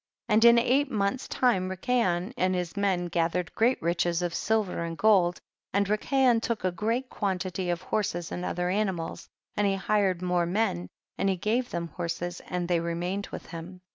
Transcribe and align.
And 0.27 0.43
in 0.43 0.57
eight 0.57 0.89
months 0.89 1.27
time 1.27 1.69
Ri 1.69 1.77
kayon 1.77 2.33
and 2.35 2.55
his 2.55 2.75
men 2.75 3.05
gathered 3.05 3.53
great 3.53 3.79
riches 3.83 4.23
of 4.23 4.33
silver 4.33 4.83
and 4.83 4.97
gold, 4.97 5.39
and 5.73 5.85
Rikay 5.87 6.25
on 6.27 6.41
took 6.41 6.63
a 6.63 6.71
great 6.71 7.07
quantity 7.07 7.69
of 7.69 7.83
horses 7.83 8.31
and 8.31 8.43
other 8.43 8.69
animals, 8.71 9.29
and 9.55 9.67
he 9.67 9.75
hired 9.75 10.23
more 10.23 10.47
men, 10.47 10.89
and 11.19 11.29
he 11.29 11.35
gave 11.37 11.69
them 11.69 11.87
horses 11.89 12.41
and 12.47 12.67
they 12.67 12.79
temained 12.79 13.27
with 13.27 13.45
him. 13.45 13.81